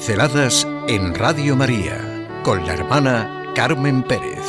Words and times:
Pinceladas 0.00 0.66
en 0.88 1.14
Radio 1.14 1.54
María 1.56 2.26
con 2.42 2.64
la 2.64 2.72
hermana 2.72 3.52
Carmen 3.54 4.02
Pérez. 4.02 4.40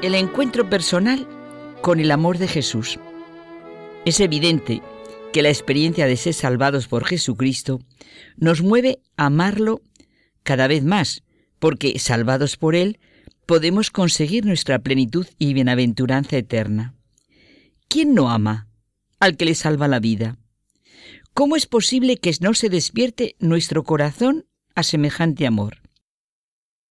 El 0.00 0.14
encuentro 0.14 0.70
personal 0.70 1.28
con 1.82 2.00
el 2.00 2.10
amor 2.10 2.38
de 2.38 2.48
Jesús. 2.48 2.98
Es 4.06 4.20
evidente 4.20 4.80
que 5.34 5.42
la 5.42 5.50
experiencia 5.50 6.06
de 6.06 6.16
ser 6.16 6.32
salvados 6.32 6.88
por 6.88 7.04
Jesucristo 7.04 7.78
nos 8.38 8.62
mueve 8.62 9.00
a 9.18 9.26
amarlo 9.26 9.82
cada 10.44 10.66
vez 10.66 10.82
más, 10.82 11.24
porque 11.58 11.98
salvados 11.98 12.56
por 12.56 12.74
Él 12.74 13.00
podemos 13.44 13.90
conseguir 13.90 14.46
nuestra 14.46 14.78
plenitud 14.78 15.26
y 15.38 15.52
bienaventuranza 15.52 16.38
eterna. 16.38 16.94
¿Quién 17.90 18.12
no 18.12 18.28
ama 18.28 18.68
al 19.18 19.38
que 19.38 19.46
le 19.46 19.54
salva 19.54 19.88
la 19.88 19.98
vida? 19.98 20.36
¿Cómo 21.32 21.56
es 21.56 21.66
posible 21.66 22.18
que 22.18 22.34
no 22.40 22.52
se 22.52 22.68
despierte 22.68 23.34
nuestro 23.38 23.82
corazón 23.82 24.44
a 24.74 24.82
semejante 24.82 25.46
amor? 25.46 25.78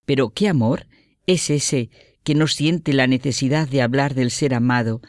Pero 0.07 0.31
¿qué 0.31 0.47
amor 0.47 0.87
es 1.27 1.51
ese 1.51 1.91
que 2.23 2.33
no 2.33 2.47
siente 2.47 2.93
la 2.93 3.05
necesidad 3.05 3.69
de 3.69 3.83
hablar 3.83 4.15
del 4.15 4.31
ser 4.31 4.55
amado, 4.55 5.01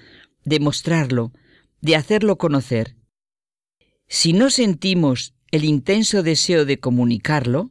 de 0.44 0.60
mostrarlo, 0.60 1.32
de 1.80 1.96
hacerlo 1.96 2.36
conocer? 2.36 2.96
Si 4.08 4.34
no 4.34 4.50
sentimos 4.50 5.32
el 5.50 5.64
intenso 5.64 6.22
deseo 6.22 6.66
de 6.66 6.78
comunicarlo, 6.80 7.70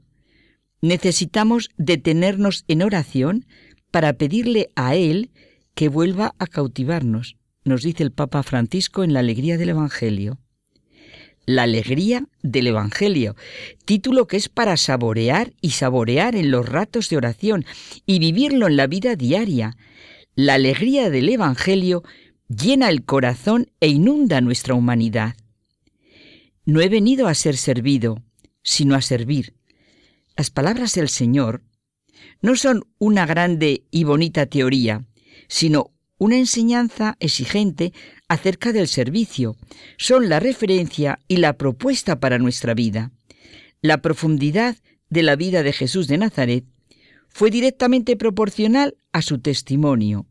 necesitamos 0.81 1.70
detenernos 1.77 2.65
en 2.68 2.82
oración 2.82 3.45
para 3.91 4.13
pedirle 4.13 4.71
a 4.76 4.95
Él 4.95 5.29
que 5.76 5.88
vuelva 5.88 6.34
a 6.40 6.48
cautivarnos, 6.48 7.38
nos 7.68 7.84
dice 7.84 8.04
el 8.04 8.12
Papa 8.12 8.43
Francisco 8.43 9.04
en 9.04 9.13
la 9.13 9.20
alegría 9.20 9.57
del 9.57 9.70
Evangelio. 9.70 10.40
La 11.46 11.63
alegría 11.63 12.27
del 12.41 12.68
Evangelio, 12.68 13.35
título 13.85 14.27
que 14.27 14.37
es 14.37 14.49
para 14.49 14.76
saborear 14.76 15.54
y 15.62 15.71
saborear 15.71 16.35
en 16.35 16.51
los 16.51 16.68
ratos 16.68 17.10
de 17.10 17.18
oración 17.18 17.65
y 18.05 18.20
vivirlo 18.20 18.68
en 18.68 18.76
la 18.76 18.88
vida 18.88 19.15
diaria. 19.15 19.77
La 20.35 20.55
alegría 20.55 21.10
del 21.10 21.29
Evangelio 21.29 22.04
llena 22.49 22.90
el 22.90 23.05
corazón 23.05 23.71
e 23.79 23.88
inunda 23.88 24.41
nuestra 24.41 24.73
humanidad. 24.73 25.35
No 26.65 26.82
he 26.82 26.90
venido 26.90 27.27
a 27.27 27.34
ser 27.34 27.55
servido, 27.55 28.23
sino 28.62 28.95
a 28.95 29.01
servir. 29.01 29.54
Las 30.35 30.51
palabras 30.51 30.93
del 30.95 31.07
Señor 31.07 31.63
no 32.41 32.55
son 32.55 32.84
una 32.98 33.26
grande 33.26 33.85
y 33.90 34.04
bonita 34.04 34.45
teoría, 34.45 35.05
sino 35.48 35.91
una 36.18 36.37
enseñanza 36.37 37.15
exigente 37.20 37.93
acerca 38.27 38.73
del 38.73 38.87
servicio. 38.87 39.55
Son 39.98 40.29
la 40.29 40.40
referencia 40.40 41.20
y 41.27 41.37
la 41.37 41.57
propuesta 41.57 42.20
para 42.20 42.40
nuestra 42.40 42.73
vida. 42.73 43.12
La 43.82 44.01
profundidad 44.01 44.77
de 45.10 45.23
la 45.23 45.35
vida 45.35 45.63
de 45.63 45.73
Jesús 45.73 46.07
de 46.07 46.18
Nazaret 46.18 46.65
fue 47.29 47.51
directamente 47.51 48.15
proporcional 48.15 48.98
a 49.12 49.21
su 49.21 49.40
testimonio. 49.40 50.26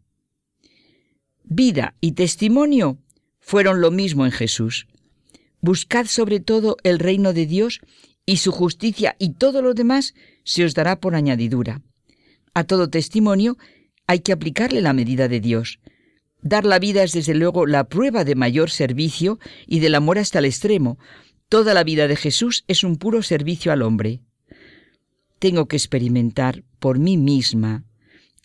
Vida 1.44 1.94
y 2.00 2.12
testimonio 2.12 2.98
fueron 3.38 3.80
lo 3.80 3.92
mismo 3.92 4.24
en 4.24 4.32
Jesús. 4.32 4.88
Buscad 5.60 6.06
sobre 6.06 6.40
todo 6.40 6.76
el 6.82 6.98
reino 6.98 7.32
de 7.32 7.46
Dios 7.46 7.80
y 8.26 8.38
su 8.38 8.50
justicia 8.50 9.14
y 9.20 9.34
todo 9.34 9.62
lo 9.62 9.72
demás 9.72 10.14
se 10.42 10.64
os 10.64 10.74
dará 10.74 11.00
por 11.00 11.14
añadidura. 11.14 11.80
A 12.54 12.64
todo 12.64 12.90
testimonio 12.90 13.56
hay 14.06 14.20
que 14.20 14.32
aplicarle 14.32 14.80
la 14.80 14.92
medida 14.92 15.28
de 15.28 15.40
Dios. 15.40 15.80
Dar 16.42 16.64
la 16.64 16.78
vida 16.78 17.02
es 17.02 17.12
desde 17.12 17.34
luego 17.34 17.66
la 17.66 17.88
prueba 17.88 18.24
de 18.24 18.34
mayor 18.34 18.70
servicio 18.70 19.38
y 19.66 19.80
del 19.80 19.94
amor 19.94 20.18
hasta 20.18 20.38
el 20.38 20.44
extremo. 20.44 20.98
Toda 21.48 21.74
la 21.74 21.84
vida 21.84 22.08
de 22.08 22.16
Jesús 22.16 22.64
es 22.68 22.84
un 22.84 22.96
puro 22.96 23.22
servicio 23.22 23.72
al 23.72 23.82
hombre. 23.82 24.20
Tengo 25.38 25.66
que 25.66 25.76
experimentar 25.76 26.62
por 26.78 26.98
mí 26.98 27.16
misma 27.16 27.84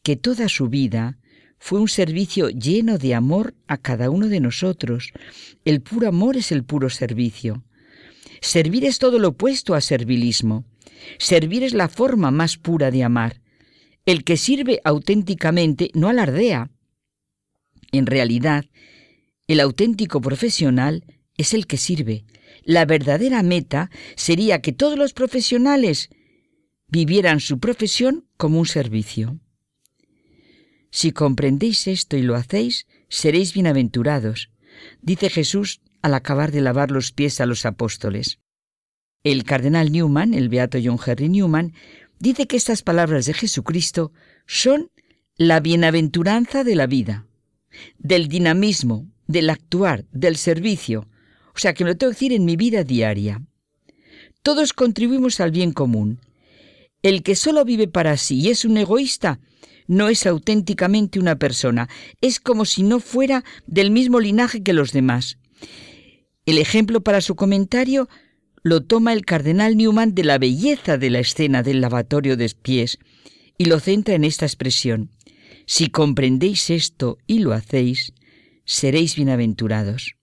que 0.04 0.16
toda 0.16 0.50
su 0.50 0.68
vida 0.68 1.18
fue 1.60 1.80
un 1.80 1.88
servicio 1.88 2.50
lleno 2.50 2.98
de 2.98 3.14
amor 3.14 3.54
a 3.68 3.78
cada 3.78 4.10
uno 4.10 4.28
de 4.28 4.40
nosotros. 4.40 5.14
El 5.64 5.82
puro 5.82 6.08
amor 6.08 6.38
es 6.38 6.52
el 6.52 6.64
puro 6.64 6.90
servicio. 6.90 7.64
Servir 8.42 8.84
es 8.86 8.98
todo 8.98 9.20
lo 9.20 9.30
opuesto 9.30 9.76
a 9.76 9.82
servilismo. 9.82 10.66
Servir 11.20 11.64
es 11.64 11.74
la 11.74 11.88
forma 11.88 12.32
más 12.32 12.58
pura 12.58 12.90
de 12.90 13.04
amar. 13.04 13.41
El 14.06 14.24
que 14.24 14.38
sirve 14.38 14.82
auténticamente 14.84 15.92
no 15.94 16.10
alardea. 16.10 16.72
En 17.92 18.06
realidad, 18.06 18.66
el 19.48 19.60
auténtico 19.60 20.22
profesional 20.22 21.06
es 21.38 21.54
el 21.54 21.68
que 21.68 21.78
sirve. 21.78 22.26
La 22.64 22.86
verdadera 22.86 23.44
meta 23.44 23.90
sería 24.16 24.62
que 24.62 24.72
todos 24.72 24.98
los 24.98 25.14
profesionales 25.14 26.10
vivieran 26.88 27.40
su 27.40 27.60
profesión 27.60 28.28
como 28.38 28.60
un 28.60 28.66
servicio. 28.66 29.40
Si 30.92 31.12
comprendéis 31.12 31.88
esto 31.88 32.18
y 32.18 32.22
lo 32.22 32.36
hacéis, 32.36 32.86
seréis 33.08 33.54
bienaventurados, 33.54 34.52
dice 35.02 35.30
Jesús 35.30 35.82
al 36.02 36.14
acabar 36.14 36.52
de 36.52 36.62
lavar 36.62 36.92
los 36.92 37.12
pies 37.12 37.40
a 37.40 37.46
los 37.46 37.66
apóstoles. 37.66 38.40
El 39.24 39.44
cardenal 39.44 39.92
Newman, 39.92 40.34
el 40.34 40.50
beato 40.50 40.80
John 40.84 41.00
Henry 41.04 41.30
Newman, 41.30 41.74
dice 42.22 42.48
que 42.48 42.58
estas 42.58 42.84
palabras 42.84 43.26
de 43.26 43.34
Jesucristo 43.34 44.12
son 44.46 44.92
la 45.36 45.60
bienaventuranza 45.60 46.64
de 46.64 46.76
la 46.76 46.88
vida, 46.88 47.26
del 47.98 48.28
dinamismo, 48.28 49.08
del 49.28 49.50
actuar, 49.50 50.06
del 50.12 50.38
servicio. 50.38 51.08
O 51.56 51.60
sea, 51.60 51.74
que 51.74 51.84
me 51.84 51.92
lo 51.92 51.98
tengo 51.98 52.12
que 52.12 52.16
decir 52.16 52.34
en 52.34 52.46
mi 52.46 52.56
vida 52.56 52.84
diaria. 52.84 53.42
Todos 54.44 54.74
contribuimos 54.74 55.40
al 55.40 55.52
bien 55.52 55.72
común. 55.72 56.20
El 57.02 57.24
que 57.24 57.36
solo 57.36 57.66
vive 57.66 57.88
para 57.88 58.18
sí 58.18 58.40
y 58.40 58.50
es 58.50 58.66
un 58.66 58.78
egoísta, 58.78 59.40
no 59.88 60.08
es 60.08 60.26
auténticamente 60.26 61.20
una 61.20 61.38
persona, 61.38 61.90
es 62.22 62.40
como 62.40 62.66
si 62.66 62.84
no 62.84 63.00
fuera 63.00 63.44
del 63.66 63.92
mismo 63.92 64.20
linaje 64.20 64.62
que 64.62 64.74
los 64.74 64.92
demás. 64.92 65.38
El 66.46 66.60
ejemplo 66.60 67.02
para 67.02 67.22
su 67.22 67.36
comentario 67.36 68.08
lo 68.64 68.84
toma 68.84 69.14
el 69.14 69.26
cardenal 69.26 69.76
Newman 69.76 70.14
de 70.14 70.24
la 70.24 70.38
belleza 70.38 70.98
de 70.98 71.10
la 71.10 71.20
escena 71.20 71.64
del 71.64 71.82
lavatorio 71.82 72.38
de 72.38 72.50
pies 72.50 73.00
y 73.58 73.66
lo 73.66 73.80
centra 73.80 74.14
en 74.14 74.24
esta 74.24 74.46
expresión. 74.46 75.10
Si 75.66 75.88
comprendéis 75.88 76.70
esto 76.70 77.18
y 77.26 77.40
lo 77.40 77.54
hacéis, 77.54 78.14
seréis 78.66 79.16
bienaventurados. 79.16 80.16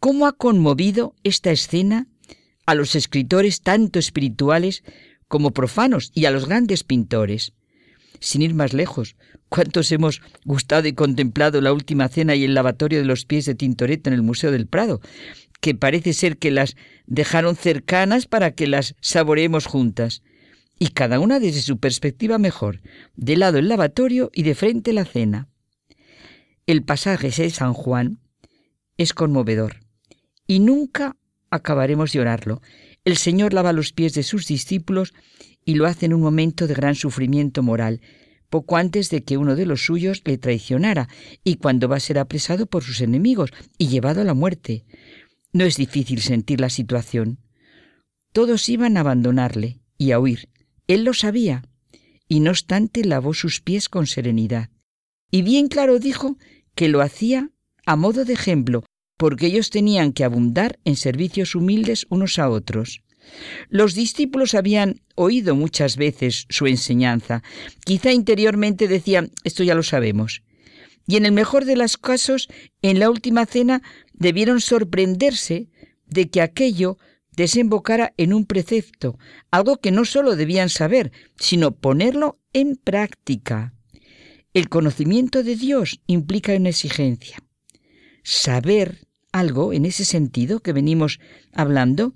¿Cómo 0.00 0.26
ha 0.26 0.32
conmovido 0.32 1.14
esta 1.22 1.50
escena 1.50 2.06
a 2.66 2.74
los 2.74 2.94
escritores 2.94 3.60
tanto 3.60 3.98
espirituales 3.98 4.82
como 5.28 5.52
profanos 5.52 6.12
y 6.14 6.24
a 6.26 6.30
los 6.30 6.46
grandes 6.46 6.84
pintores? 6.84 7.52
Sin 8.20 8.42
ir 8.42 8.54
más 8.54 8.72
lejos, 8.72 9.16
¿cuántos 9.48 9.92
hemos 9.92 10.22
gustado 10.44 10.88
y 10.88 10.94
contemplado 10.94 11.60
la 11.60 11.72
última 11.72 12.08
cena 12.08 12.34
y 12.34 12.44
el 12.44 12.54
lavatorio 12.54 12.98
de 12.98 13.04
los 13.04 13.24
pies 13.24 13.44
de 13.44 13.54
Tintoretto 13.54 14.08
en 14.08 14.14
el 14.14 14.22
Museo 14.22 14.50
del 14.50 14.66
Prado? 14.66 15.00
Que 15.60 15.74
parece 15.74 16.12
ser 16.12 16.38
que 16.38 16.50
las 16.50 16.76
dejaron 17.06 17.56
cercanas 17.56 18.26
para 18.26 18.52
que 18.52 18.66
las 18.66 18.94
saboreemos 19.00 19.66
juntas, 19.66 20.22
y 20.78 20.88
cada 20.88 21.20
una 21.20 21.40
desde 21.40 21.62
su 21.62 21.78
perspectiva 21.78 22.38
mejor, 22.38 22.82
de 23.14 23.36
lado 23.36 23.58
el 23.58 23.68
lavatorio 23.68 24.30
y 24.34 24.42
de 24.42 24.54
frente 24.54 24.92
la 24.92 25.04
cena. 25.04 25.48
El 26.66 26.82
pasaje 26.82 27.30
de 27.30 27.50
San 27.50 27.72
Juan 27.72 28.20
es 28.98 29.14
conmovedor, 29.14 29.76
y 30.46 30.60
nunca 30.60 31.16
acabaremos 31.50 32.12
de 32.12 32.20
orarlo. 32.20 32.60
El 33.04 33.16
Señor 33.16 33.54
lava 33.54 33.72
los 33.72 33.92
pies 33.92 34.14
de 34.14 34.22
sus 34.22 34.46
discípulos 34.46 35.14
y 35.64 35.74
lo 35.74 35.86
hace 35.86 36.06
en 36.06 36.14
un 36.14 36.20
momento 36.20 36.66
de 36.66 36.74
gran 36.74 36.94
sufrimiento 36.94 37.62
moral, 37.62 38.00
poco 38.48 38.76
antes 38.76 39.10
de 39.10 39.24
que 39.24 39.36
uno 39.36 39.56
de 39.56 39.66
los 39.66 39.84
suyos 39.84 40.22
le 40.24 40.38
traicionara 40.38 41.08
y 41.42 41.56
cuando 41.56 41.88
va 41.88 41.96
a 41.96 42.00
ser 42.00 42.18
apresado 42.18 42.66
por 42.66 42.82
sus 42.82 43.00
enemigos 43.00 43.50
y 43.78 43.88
llevado 43.88 44.20
a 44.20 44.24
la 44.24 44.34
muerte. 44.34 44.84
No 45.56 45.64
es 45.64 45.76
difícil 45.78 46.20
sentir 46.20 46.60
la 46.60 46.68
situación. 46.68 47.38
Todos 48.34 48.68
iban 48.68 48.98
a 48.98 49.00
abandonarle 49.00 49.80
y 49.96 50.10
a 50.10 50.20
huir. 50.20 50.50
Él 50.86 51.02
lo 51.02 51.14
sabía, 51.14 51.62
y 52.28 52.40
no 52.40 52.50
obstante 52.50 53.06
lavó 53.06 53.32
sus 53.32 53.62
pies 53.62 53.88
con 53.88 54.06
serenidad. 54.06 54.68
Y 55.30 55.40
bien 55.40 55.68
claro 55.68 55.98
dijo 55.98 56.36
que 56.74 56.90
lo 56.90 57.00
hacía 57.00 57.52
a 57.86 57.96
modo 57.96 58.26
de 58.26 58.34
ejemplo, 58.34 58.84
porque 59.16 59.46
ellos 59.46 59.70
tenían 59.70 60.12
que 60.12 60.24
abundar 60.24 60.78
en 60.84 60.94
servicios 60.94 61.54
humildes 61.54 62.06
unos 62.10 62.38
a 62.38 62.50
otros. 62.50 63.00
Los 63.70 63.94
discípulos 63.94 64.54
habían 64.54 65.00
oído 65.14 65.56
muchas 65.56 65.96
veces 65.96 66.44
su 66.50 66.66
enseñanza. 66.66 67.42
Quizá 67.82 68.12
interiormente 68.12 68.88
decían, 68.88 69.30
esto 69.42 69.64
ya 69.64 69.74
lo 69.74 69.82
sabemos. 69.82 70.42
Y 71.06 71.16
en 71.16 71.26
el 71.26 71.32
mejor 71.32 71.64
de 71.64 71.76
los 71.76 71.96
casos, 71.96 72.48
en 72.82 72.98
la 72.98 73.10
última 73.10 73.46
cena, 73.46 73.82
debieron 74.12 74.60
sorprenderse 74.60 75.68
de 76.06 76.28
que 76.30 76.40
aquello 76.40 76.98
desembocara 77.36 78.14
en 78.16 78.32
un 78.32 78.46
precepto, 78.46 79.18
algo 79.50 79.76
que 79.76 79.92
no 79.92 80.04
solo 80.04 80.36
debían 80.36 80.70
saber, 80.70 81.12
sino 81.38 81.72
ponerlo 81.72 82.40
en 82.52 82.76
práctica. 82.76 83.74
El 84.54 84.68
conocimiento 84.68 85.42
de 85.42 85.54
Dios 85.54 86.00
implica 86.06 86.54
una 86.54 86.70
exigencia. 86.70 87.38
saber 88.22 89.06
algo 89.30 89.72
en 89.72 89.84
ese 89.84 90.04
sentido 90.04 90.60
que 90.60 90.72
venimos 90.72 91.20
hablando 91.52 92.14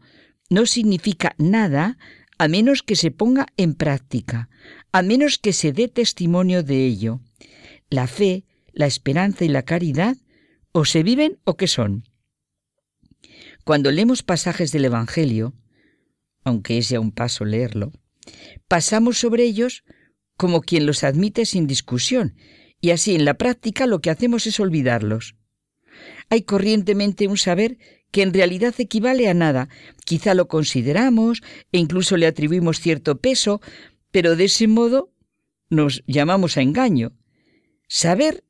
no 0.48 0.66
significa 0.66 1.36
nada 1.38 1.98
a 2.38 2.48
menos 2.48 2.82
que 2.82 2.96
se 2.96 3.10
ponga 3.10 3.46
en 3.56 3.74
práctica, 3.74 4.48
a 4.90 5.02
menos 5.02 5.38
que 5.38 5.52
se 5.52 5.72
dé 5.72 5.86
testimonio 5.86 6.62
de 6.62 6.86
ello. 6.86 7.20
La 7.90 8.06
fe, 8.06 8.44
la 8.72 8.86
esperanza 8.86 9.44
y 9.44 9.48
la 9.48 9.62
caridad 9.62 10.16
o 10.72 10.84
se 10.84 11.02
viven 11.02 11.38
o 11.44 11.56
qué 11.56 11.66
son. 11.66 12.04
Cuando 13.64 13.90
leemos 13.90 14.22
pasajes 14.22 14.72
del 14.72 14.86
Evangelio, 14.86 15.54
aunque 16.44 16.78
es 16.78 16.88
ya 16.88 17.00
un 17.00 17.12
paso 17.12 17.44
leerlo, 17.44 17.92
pasamos 18.68 19.18
sobre 19.18 19.44
ellos 19.44 19.84
como 20.36 20.62
quien 20.62 20.86
los 20.86 21.04
admite 21.04 21.44
sin 21.44 21.66
discusión, 21.66 22.34
y 22.80 22.90
así 22.90 23.14
en 23.14 23.24
la 23.24 23.34
práctica 23.34 23.86
lo 23.86 24.00
que 24.00 24.10
hacemos 24.10 24.46
es 24.46 24.58
olvidarlos. 24.58 25.36
Hay 26.30 26.42
corrientemente 26.42 27.28
un 27.28 27.36
saber 27.36 27.76
que 28.10 28.22
en 28.22 28.32
realidad 28.32 28.74
equivale 28.78 29.28
a 29.28 29.34
nada. 29.34 29.68
Quizá 30.04 30.34
lo 30.34 30.48
consideramos 30.48 31.42
e 31.72 31.78
incluso 31.78 32.16
le 32.16 32.26
atribuimos 32.26 32.80
cierto 32.80 33.20
peso, 33.20 33.60
pero 34.10 34.36
de 34.36 34.44
ese 34.44 34.66
modo 34.66 35.12
nos 35.68 36.02
llamamos 36.06 36.56
a 36.56 36.62
engaño. 36.62 37.12
Saber, 37.88 38.44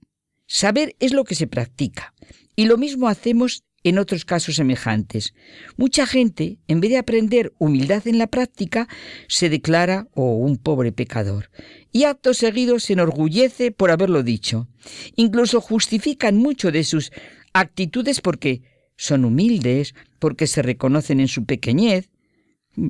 saber 0.51 0.97
es 0.99 1.15
lo 1.15 1.23
que 1.25 1.37
se 1.37 1.47
practica. 1.47 2.13
Y 2.57 2.67
lo 2.67 2.77
mismo 2.77 3.09
hacemos 3.09 3.63
en 3.85 3.99
otros 3.99 4.25
casos 4.25 4.57
semejantes. 4.57 5.33
Mucha 5.77 6.07
gente, 6.07 6.59
en 6.67 6.81
vez 6.81 6.91
de 6.91 6.99
aprender 6.99 7.55
humildad 7.59 8.07
en 8.09 8.19
la 8.19 8.27
práctica, 8.27 8.89
se 9.29 9.49
declara 9.49 10.09
oh, 10.13 10.35
un 10.35 10.59
pobre 10.59 10.93
pecador 10.93 11.51
y 11.93 12.05
acto 12.05 12.35
seguido 12.35 12.81
se 12.81 12.95
enorgullece 12.95 13.71
por 13.71 13.93
haberlo 13.93 14.23
dicho. 14.25 14.69
Incluso 15.15 15.61
justifican 15.61 16.37
mucho 16.37 16.73
de 16.73 16.83
sus 16.83 17.13
actitudes 17.53 18.21
porque 18.21 18.63
son 18.97 19.25
humildes, 19.25 19.95
porque 20.19 20.49
se 20.49 20.63
reconocen 20.63 21.21
en 21.21 21.29
su 21.29 21.47
pequeñez, 21.47 22.11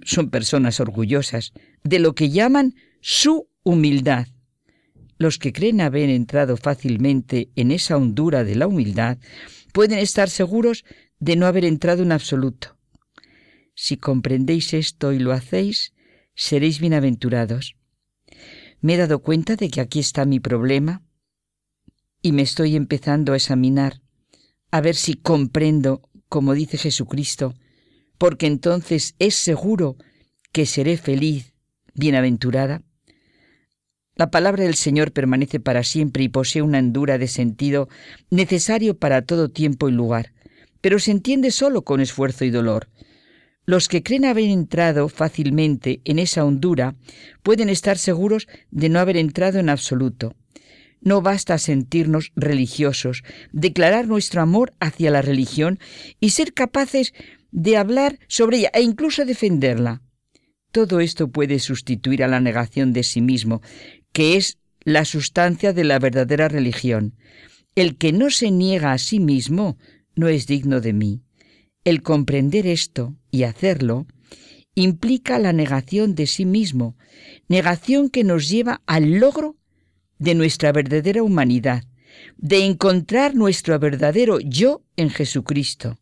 son 0.05 0.31
personas 0.31 0.81
orgullosas 0.81 1.53
de 1.85 1.99
lo 1.99 2.15
que 2.15 2.31
llaman 2.31 2.75
su 3.01 3.49
humildad. 3.63 4.27
Los 5.21 5.37
que 5.37 5.53
creen 5.53 5.83
haber 5.83 6.09
entrado 6.09 6.57
fácilmente 6.57 7.51
en 7.55 7.73
esa 7.73 7.99
hondura 7.99 8.43
de 8.43 8.55
la 8.57 8.67
humildad 8.67 9.19
pueden 9.75 9.99
estar 9.99 10.31
seguros 10.31 10.87
de 11.19 11.37
no 11.37 11.45
haber 11.45 11.67
entrado 11.67 12.03
en 12.03 12.11
absoluto. 12.11 12.79
Si 13.75 13.99
comprendéis 13.99 14.73
esto 14.73 15.13
y 15.13 15.19
lo 15.19 15.33
hacéis, 15.33 15.93
seréis 16.35 16.81
bienaventurados. 16.81 17.77
Me 18.81 18.95
he 18.95 18.97
dado 18.97 19.19
cuenta 19.19 19.57
de 19.57 19.69
que 19.69 19.83
aquí 19.83 19.99
está 19.99 20.25
mi 20.25 20.41
problema 20.41 21.03
y 22.23 22.33
me 22.33 22.41
estoy 22.41 22.75
empezando 22.75 23.35
a 23.35 23.37
examinar 23.37 24.01
a 24.71 24.81
ver 24.81 24.95
si 24.95 25.17
comprendo, 25.17 26.09
como 26.31 26.55
dice 26.55 26.79
Jesucristo, 26.79 27.53
porque 28.17 28.47
entonces 28.47 29.17
es 29.19 29.35
seguro 29.35 29.97
que 30.51 30.65
seré 30.65 30.97
feliz, 30.97 31.53
bienaventurada. 31.93 32.85
La 34.21 34.31
palabra 34.31 34.65
del 34.65 34.75
Señor 34.75 35.13
permanece 35.13 35.61
para 35.61 35.83
siempre 35.83 36.23
y 36.23 36.29
posee 36.29 36.61
una 36.61 36.79
hondura 36.79 37.17
de 37.17 37.27
sentido 37.27 37.89
necesario 38.29 38.99
para 38.99 39.23
todo 39.23 39.49
tiempo 39.49 39.89
y 39.89 39.93
lugar, 39.93 40.35
pero 40.83 40.99
se 40.99 41.11
entiende 41.11 41.51
solo 41.51 41.85
con 41.85 42.03
esfuerzo 42.03 42.45
y 42.45 42.51
dolor. 42.51 42.91
Los 43.65 43.89
que 43.89 44.03
creen 44.03 44.27
haber 44.27 44.45
entrado 44.45 45.09
fácilmente 45.09 46.03
en 46.05 46.19
esa 46.19 46.45
hondura 46.45 46.97
pueden 47.43 47.71
estar 47.71 47.97
seguros 47.97 48.47
de 48.71 48.91
no 48.91 48.99
haber 48.99 49.17
entrado 49.17 49.59
en 49.59 49.71
absoluto. 49.71 50.35
No 51.01 51.23
basta 51.23 51.57
sentirnos 51.57 52.33
religiosos, 52.37 53.23
declarar 53.53 54.07
nuestro 54.07 54.43
amor 54.43 54.75
hacia 54.81 55.11
la 55.11 55.23
religión 55.23 55.79
y 56.21 56.33
ser 56.33 56.53
capaces 56.53 57.15
de 57.53 57.79
hablar 57.79 58.19
sobre 58.29 58.59
ella 58.59 58.71
e 58.75 58.83
incluso 58.83 59.25
defenderla. 59.25 60.03
Todo 60.73 61.01
esto 61.01 61.29
puede 61.29 61.59
sustituir 61.59 62.23
a 62.23 62.29
la 62.29 62.39
negación 62.39 62.93
de 62.93 63.03
sí 63.03 63.21
mismo, 63.21 63.61
que 64.13 64.37
es 64.37 64.59
la 64.83 65.05
sustancia 65.05 65.73
de 65.73 65.85
la 65.85 65.99
verdadera 65.99 66.49
religión. 66.49 67.15
El 67.75 67.97
que 67.97 68.13
no 68.13 68.31
se 68.31 68.51
niega 68.51 68.93
a 68.93 68.99
sí 68.99 69.21
mismo 69.21 69.79
no 70.15 70.29
es 70.29 70.47
digno 70.47 70.81
de 70.81 70.93
mí. 70.93 71.23
El 71.85 72.03
comprender 72.03 72.67
esto 72.67 73.17
y 73.31 73.45
hacerlo 73.45 74.07
implica 74.75 75.39
la 75.39 75.53
negación 75.53 76.15
de 76.15 76.27
sí 76.27 76.45
mismo, 76.45 76.97
negación 77.49 78.09
que 78.09 78.25
nos 78.25 78.49
lleva 78.49 78.83
al 78.87 79.19
logro 79.19 79.57
de 80.19 80.35
nuestra 80.35 80.73
verdadera 80.73 81.23
humanidad, 81.23 81.85
de 82.37 82.65
encontrar 82.65 83.35
nuestro 83.35 83.79
verdadero 83.79 84.41
yo 84.41 84.83
en 84.97 85.11
Jesucristo. 85.11 85.99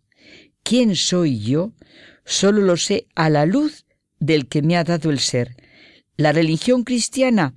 ¿Quién 0.63 0.97
soy 0.97 1.41
yo? 1.41 1.73
Solo 2.25 2.63
lo 2.63 2.77
sé 2.77 3.07
a 3.15 3.31
la 3.31 3.47
luz 3.47 3.87
del 4.19 4.49
que 4.49 4.63
me 4.63 4.77
ha 4.77 4.85
dado 4.85 5.11
el 5.11 5.19
ser. 5.19 5.57
La 6.17 6.33
religión 6.33 6.83
cristiana 6.83 7.55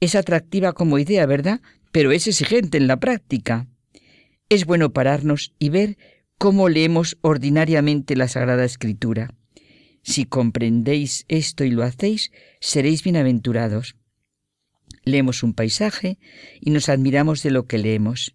es 0.00 0.14
atractiva 0.14 0.72
como 0.72 0.98
idea, 0.98 1.26
¿verdad? 1.26 1.60
Pero 1.92 2.12
es 2.12 2.26
exigente 2.26 2.78
en 2.78 2.86
la 2.86 2.98
práctica. 2.98 3.66
Es 4.48 4.66
bueno 4.66 4.92
pararnos 4.92 5.54
y 5.58 5.68
ver 5.68 5.96
cómo 6.38 6.68
leemos 6.68 7.16
ordinariamente 7.22 8.16
la 8.16 8.28
Sagrada 8.28 8.64
Escritura. 8.64 9.34
Si 10.02 10.26
comprendéis 10.26 11.24
esto 11.28 11.64
y 11.64 11.70
lo 11.70 11.82
hacéis, 11.82 12.30
seréis 12.60 13.02
bienaventurados. 13.02 13.96
Leemos 15.04 15.42
un 15.42 15.54
paisaje 15.54 16.18
y 16.60 16.70
nos 16.70 16.88
admiramos 16.88 17.42
de 17.42 17.50
lo 17.50 17.66
que 17.66 17.78
leemos. 17.78 18.34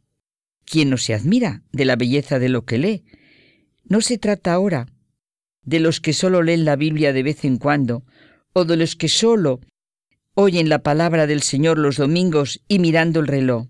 ¿Quién 0.66 0.90
no 0.90 0.98
se 0.98 1.14
admira 1.14 1.64
de 1.72 1.86
la 1.86 1.96
belleza 1.96 2.40
de 2.40 2.50
lo 2.50 2.66
que 2.66 2.78
lee? 2.78 3.04
No 3.84 4.02
se 4.02 4.18
trata 4.18 4.54
ahora 4.54 4.88
de 5.64 5.80
los 5.80 6.00
que 6.02 6.14
solo 6.14 6.42
leen 6.42 6.66
la 6.66 6.76
Biblia 6.76 7.14
de 7.14 7.24
vez 7.24 7.46
en 7.46 7.58
cuando, 7.58 8.04
o 8.54 8.66
de 8.66 8.78
los 8.78 8.96
que 8.96 9.08
solo 9.08 9.60
oyen 10.34 10.70
la 10.70 10.80
palabra 10.84 11.28
del 11.28 11.42
Señor 11.42 11.78
los 11.78 11.98
domingos 11.98 12.62
y 12.68 12.80
mirando 12.80 13.20
el 13.20 13.28
reloj. 13.28 13.68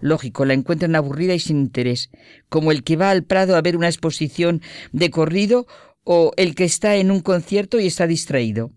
Lógico, 0.00 0.44
la 0.44 0.54
encuentran 0.54 0.96
aburrida 0.96 1.34
y 1.34 1.40
sin 1.40 1.58
interés, 1.58 2.10
como 2.48 2.72
el 2.72 2.82
que 2.82 2.96
va 2.96 3.10
al 3.10 3.24
Prado 3.24 3.56
a 3.56 3.62
ver 3.62 3.76
una 3.76 3.88
exposición 3.88 4.62
de 4.92 5.10
corrido 5.10 5.66
o 6.04 6.32
el 6.36 6.54
que 6.54 6.64
está 6.64 6.96
en 6.96 7.10
un 7.10 7.20
concierto 7.20 7.78
y 7.78 7.86
está 7.86 8.06
distraído. 8.06 8.72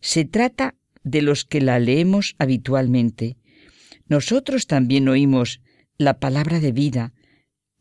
Se 0.00 0.24
trata 0.24 0.74
de 1.02 1.22
los 1.22 1.44
que 1.44 1.60
la 1.60 1.78
leemos 1.78 2.34
habitualmente. 2.38 3.36
Nosotros 4.08 4.66
también 4.66 5.08
oímos 5.08 5.60
la 5.98 6.18
palabra 6.18 6.60
de 6.60 6.72
vida, 6.72 7.12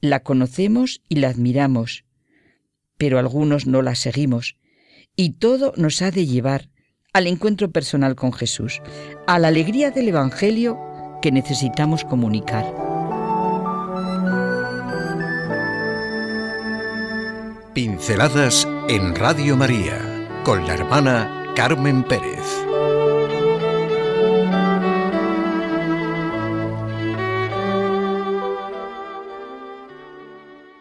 la 0.01 0.21
conocemos 0.21 1.01
y 1.09 1.15
la 1.15 1.29
admiramos, 1.29 2.05
pero 2.97 3.19
algunos 3.19 3.65
no 3.65 3.81
la 3.81 3.95
seguimos, 3.95 4.57
y 5.15 5.31
todo 5.33 5.73
nos 5.77 6.01
ha 6.01 6.11
de 6.11 6.25
llevar 6.25 6.69
al 7.13 7.27
encuentro 7.27 7.69
personal 7.71 8.15
con 8.15 8.33
Jesús, 8.33 8.81
a 9.27 9.37
la 9.37 9.47
alegría 9.49 9.91
del 9.91 10.09
Evangelio 10.09 10.79
que 11.21 11.31
necesitamos 11.31 12.03
comunicar. 12.03 12.65
Pinceladas 17.73 18.67
en 18.89 19.15
Radio 19.15 19.55
María 19.55 19.99
con 20.43 20.65
la 20.67 20.73
hermana 20.73 21.53
Carmen 21.55 22.03
Pérez. 22.03 22.72